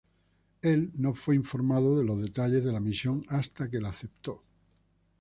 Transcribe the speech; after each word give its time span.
Él 0.63 0.89
no 0.95 1.13
fue 1.13 1.35
informado 1.35 1.99
de 1.99 2.03
los 2.03 2.19
detalles 2.19 2.65
de 2.65 2.71
la 2.71 2.79
misión 2.79 3.23
hasta 3.29 3.69
que 3.69 3.79
la 3.79 3.89
aceptó. 3.89 4.41